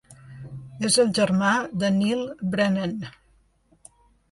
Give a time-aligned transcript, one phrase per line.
[0.89, 1.51] És el germà
[1.85, 2.25] de Neal
[2.57, 2.99] Brennan.